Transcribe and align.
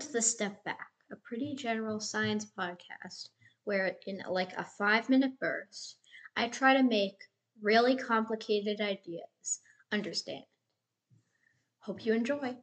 to 0.00 0.12
the 0.12 0.22
Step 0.22 0.64
Back, 0.64 0.90
a 1.12 1.16
pretty 1.16 1.54
general 1.54 2.00
science 2.00 2.46
podcast 2.58 3.28
where, 3.62 3.96
in 4.08 4.20
like 4.28 4.52
a 4.54 4.64
five 4.64 5.08
minute 5.08 5.38
burst, 5.38 5.98
I 6.36 6.48
try 6.48 6.76
to 6.76 6.82
make 6.82 7.14
really 7.62 7.96
complicated 7.96 8.80
ideas 8.80 9.60
understand. 9.92 10.44
Hope 11.78 12.04
you 12.04 12.12
enjoy. 12.12 12.56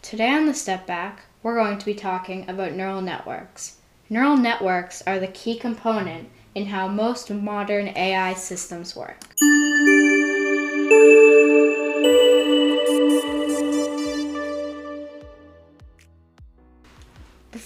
Today 0.00 0.30
on 0.30 0.46
the 0.46 0.54
Step 0.54 0.86
Back, 0.86 1.22
we're 1.42 1.56
going 1.56 1.78
to 1.78 1.86
be 1.86 1.94
talking 1.94 2.48
about 2.48 2.74
neural 2.74 3.02
networks. 3.02 3.78
Neural 4.08 4.36
networks 4.36 5.02
are 5.08 5.18
the 5.18 5.26
key 5.26 5.58
component 5.58 6.28
in 6.54 6.66
how 6.66 6.86
most 6.86 7.30
modern 7.30 7.88
AI 7.88 8.34
systems 8.34 8.94
work. 8.94 9.18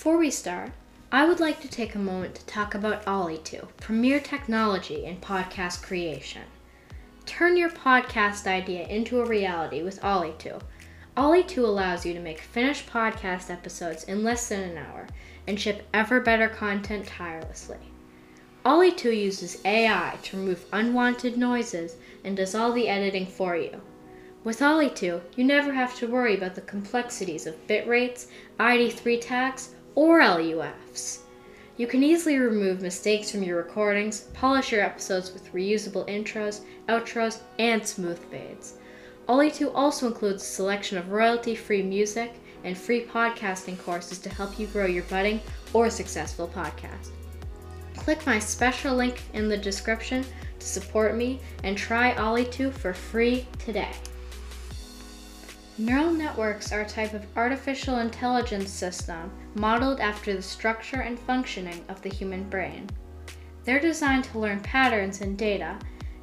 Before 0.04 0.18
we 0.18 0.30
start, 0.30 0.70
I 1.10 1.24
would 1.24 1.40
like 1.40 1.62
to 1.62 1.66
take 1.68 1.94
a 1.94 1.98
moment 1.98 2.34
to 2.34 2.44
talk 2.44 2.74
about 2.74 3.06
Alitu, 3.06 3.66
premier 3.78 4.20
technology 4.20 5.06
in 5.06 5.16
podcast 5.16 5.82
creation. 5.82 6.42
Turn 7.24 7.56
your 7.56 7.70
podcast 7.70 8.46
idea 8.46 8.86
into 8.86 9.22
a 9.22 9.26
reality 9.26 9.82
with 9.82 10.02
Alitu. 10.02 10.60
Alitu 11.16 11.64
allows 11.64 12.04
you 12.04 12.12
to 12.12 12.20
make 12.20 12.38
finished 12.38 12.86
podcast 12.86 13.48
episodes 13.48 14.04
in 14.04 14.22
less 14.22 14.46
than 14.50 14.60
an 14.60 14.76
hour 14.76 15.06
and 15.46 15.58
ship 15.58 15.88
ever 15.94 16.20
better 16.20 16.50
content 16.50 17.06
tirelessly. 17.06 17.78
Alitu 18.66 19.04
uses 19.10 19.62
AI 19.64 20.18
to 20.24 20.36
remove 20.36 20.66
unwanted 20.74 21.38
noises 21.38 21.96
and 22.24 22.36
does 22.36 22.54
all 22.54 22.72
the 22.72 22.88
editing 22.88 23.24
for 23.26 23.56
you. 23.56 23.80
With 24.44 24.60
Alitu, 24.60 25.22
you 25.34 25.44
never 25.44 25.72
have 25.72 25.96
to 25.96 26.06
worry 26.06 26.36
about 26.36 26.54
the 26.54 26.60
complexities 26.60 27.46
of 27.46 27.66
bit 27.66 27.88
rates, 27.88 28.26
ID3 28.60 29.18
tags, 29.18 29.70
or 29.94 30.20
LUFs. 30.20 31.20
You 31.76 31.86
can 31.86 32.04
easily 32.04 32.38
remove 32.38 32.82
mistakes 32.82 33.30
from 33.30 33.42
your 33.42 33.56
recordings, 33.56 34.28
polish 34.32 34.70
your 34.70 34.82
episodes 34.82 35.32
with 35.32 35.52
reusable 35.52 36.08
intros, 36.08 36.60
outros, 36.88 37.40
and 37.58 37.84
smooth 37.84 38.18
fades. 38.30 38.74
Alitu 39.28 39.72
also 39.74 40.06
includes 40.06 40.42
a 40.42 40.46
selection 40.46 40.98
of 40.98 41.10
royalty 41.10 41.54
free 41.54 41.82
music 41.82 42.32
and 42.62 42.76
free 42.76 43.04
podcasting 43.04 43.78
courses 43.78 44.18
to 44.18 44.28
help 44.28 44.58
you 44.58 44.66
grow 44.68 44.86
your 44.86 45.02
budding 45.04 45.40
or 45.72 45.90
successful 45.90 46.48
podcast. 46.48 47.08
Click 47.96 48.24
my 48.26 48.38
special 48.38 48.94
link 48.94 49.22
in 49.32 49.48
the 49.48 49.56
description 49.56 50.24
to 50.58 50.66
support 50.66 51.16
me 51.16 51.40
and 51.62 51.76
try 51.76 52.14
Alitu 52.14 52.72
for 52.72 52.94
free 52.94 53.46
today. 53.58 53.92
Neural 55.76 56.12
networks 56.12 56.70
are 56.70 56.82
a 56.82 56.88
type 56.88 57.14
of 57.14 57.26
artificial 57.36 57.98
intelligence 57.98 58.70
system 58.70 59.32
modeled 59.56 59.98
after 59.98 60.32
the 60.32 60.40
structure 60.40 61.00
and 61.00 61.18
functioning 61.18 61.84
of 61.88 62.00
the 62.00 62.08
human 62.08 62.48
brain. 62.48 62.88
They're 63.64 63.80
designed 63.80 64.22
to 64.24 64.38
learn 64.38 64.60
patterns 64.60 65.20
in 65.20 65.34
data 65.34 65.76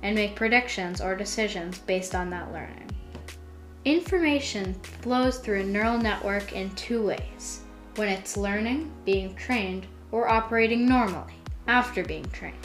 and 0.04 0.16
make 0.16 0.38
predictions 0.38 1.02
or 1.02 1.18
decisions 1.18 1.80
based 1.80 2.16
on 2.16 2.30
that 2.30 2.54
learning. 2.54 2.90
Information 3.84 4.74
flows 5.02 5.40
through 5.40 5.60
a 5.60 5.66
neural 5.66 5.98
network 5.98 6.54
in 6.54 6.74
two 6.76 7.06
ways 7.06 7.60
when 7.96 8.08
it's 8.08 8.38
learning, 8.38 8.90
being 9.04 9.36
trained, 9.36 9.86
or 10.14 10.30
operating 10.30 10.88
normally 10.88 11.34
after 11.68 12.06
being 12.06 12.30
trained. 12.32 12.56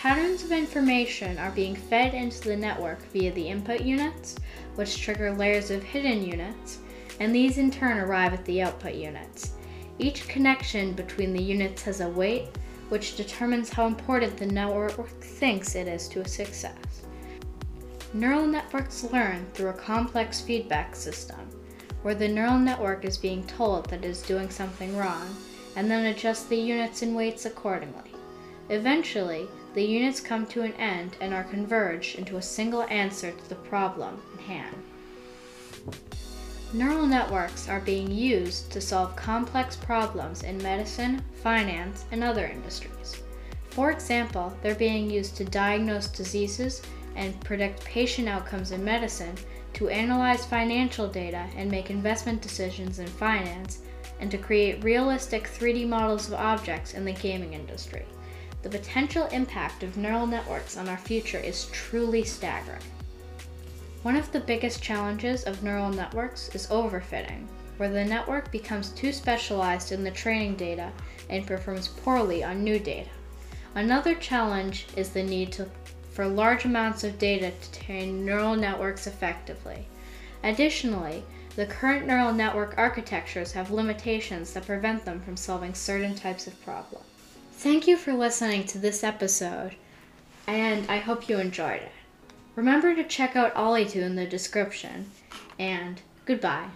Patterns 0.00 0.44
of 0.44 0.52
information 0.52 1.38
are 1.38 1.50
being 1.50 1.74
fed 1.74 2.14
into 2.14 2.40
the 2.42 2.56
network 2.56 3.02
via 3.10 3.32
the 3.32 3.48
input 3.48 3.80
units, 3.80 4.36
which 4.76 5.02
trigger 5.02 5.34
layers 5.34 5.72
of 5.72 5.82
hidden 5.82 6.22
units, 6.24 6.78
and 7.18 7.34
these 7.34 7.58
in 7.58 7.68
turn 7.68 7.98
arrive 7.98 8.32
at 8.32 8.44
the 8.44 8.62
output 8.62 8.94
units. 8.94 9.54
Each 9.98 10.28
connection 10.28 10.92
between 10.92 11.32
the 11.32 11.42
units 11.42 11.82
has 11.82 12.00
a 12.00 12.08
weight, 12.08 12.46
which 12.90 13.16
determines 13.16 13.70
how 13.70 13.88
important 13.88 14.36
the 14.36 14.46
network 14.46 15.08
thinks 15.20 15.74
it 15.74 15.88
is 15.88 16.06
to 16.10 16.20
a 16.20 16.28
success. 16.28 16.76
Neural 18.14 18.46
networks 18.46 19.02
learn 19.02 19.44
through 19.52 19.70
a 19.70 19.72
complex 19.72 20.40
feedback 20.40 20.94
system, 20.94 21.40
where 22.02 22.14
the 22.14 22.28
neural 22.28 22.56
network 22.56 23.04
is 23.04 23.18
being 23.18 23.44
told 23.48 23.90
that 23.90 24.04
it 24.04 24.08
is 24.08 24.22
doing 24.22 24.48
something 24.48 24.96
wrong, 24.96 25.26
and 25.74 25.90
then 25.90 26.06
adjusts 26.06 26.44
the 26.44 26.56
units 26.56 27.02
and 27.02 27.16
weights 27.16 27.46
accordingly. 27.46 28.12
Eventually, 28.70 29.48
the 29.78 29.84
units 29.84 30.18
come 30.18 30.44
to 30.44 30.62
an 30.62 30.72
end 30.72 31.14
and 31.20 31.32
are 31.32 31.44
converged 31.44 32.18
into 32.18 32.36
a 32.36 32.42
single 32.42 32.82
answer 32.90 33.30
to 33.30 33.48
the 33.48 33.54
problem 33.54 34.20
in 34.32 34.44
hand. 34.44 34.76
Neural 36.72 37.06
networks 37.06 37.68
are 37.68 37.78
being 37.78 38.10
used 38.10 38.72
to 38.72 38.80
solve 38.80 39.14
complex 39.14 39.76
problems 39.76 40.42
in 40.42 40.60
medicine, 40.64 41.22
finance, 41.44 42.06
and 42.10 42.24
other 42.24 42.46
industries. 42.46 43.22
For 43.70 43.92
example, 43.92 44.52
they're 44.62 44.74
being 44.74 45.08
used 45.08 45.36
to 45.36 45.44
diagnose 45.44 46.08
diseases 46.08 46.82
and 47.14 47.40
predict 47.42 47.84
patient 47.84 48.26
outcomes 48.28 48.72
in 48.72 48.84
medicine, 48.84 49.36
to 49.74 49.90
analyze 49.90 50.44
financial 50.44 51.06
data 51.06 51.46
and 51.54 51.70
make 51.70 51.88
investment 51.88 52.42
decisions 52.42 52.98
in 52.98 53.06
finance, 53.06 53.82
and 54.18 54.28
to 54.32 54.38
create 54.38 54.82
realistic 54.82 55.44
3D 55.44 55.88
models 55.88 56.26
of 56.26 56.34
objects 56.34 56.94
in 56.94 57.04
the 57.04 57.12
gaming 57.12 57.52
industry. 57.52 58.04
The 58.68 58.76
potential 58.76 59.24
impact 59.28 59.82
of 59.82 59.96
neural 59.96 60.26
networks 60.26 60.76
on 60.76 60.90
our 60.90 60.98
future 60.98 61.38
is 61.38 61.70
truly 61.72 62.22
staggering. 62.22 62.82
One 64.02 64.14
of 64.14 64.30
the 64.30 64.40
biggest 64.40 64.82
challenges 64.82 65.44
of 65.44 65.62
neural 65.62 65.88
networks 65.88 66.54
is 66.54 66.66
overfitting, 66.66 67.46
where 67.78 67.88
the 67.88 68.04
network 68.04 68.52
becomes 68.52 68.90
too 68.90 69.10
specialized 69.10 69.90
in 69.90 70.04
the 70.04 70.10
training 70.10 70.56
data 70.56 70.92
and 71.30 71.46
performs 71.46 71.88
poorly 71.88 72.44
on 72.44 72.62
new 72.62 72.78
data. 72.78 73.08
Another 73.74 74.14
challenge 74.14 74.84
is 74.96 75.08
the 75.08 75.22
need 75.22 75.50
to, 75.52 75.66
for 76.10 76.28
large 76.28 76.66
amounts 76.66 77.04
of 77.04 77.18
data 77.18 77.52
to 77.52 77.80
train 77.80 78.22
neural 78.22 78.54
networks 78.54 79.06
effectively. 79.06 79.88
Additionally, 80.44 81.24
the 81.56 81.64
current 81.64 82.06
neural 82.06 82.34
network 82.34 82.74
architectures 82.76 83.52
have 83.52 83.70
limitations 83.70 84.52
that 84.52 84.66
prevent 84.66 85.06
them 85.06 85.22
from 85.22 85.38
solving 85.38 85.72
certain 85.72 86.14
types 86.14 86.46
of 86.46 86.62
problems. 86.62 87.06
Thank 87.58 87.88
you 87.88 87.96
for 87.96 88.12
listening 88.12 88.66
to 88.66 88.78
this 88.78 89.02
episode, 89.02 89.74
and 90.46 90.88
I 90.88 90.98
hope 90.98 91.28
you 91.28 91.40
enjoyed 91.40 91.82
it. 91.82 91.90
Remember 92.54 92.94
to 92.94 93.02
check 93.02 93.34
out 93.34 93.52
Alitu 93.56 93.96
in 93.96 94.14
the 94.14 94.26
description, 94.26 95.10
and 95.58 96.00
goodbye. 96.24 96.68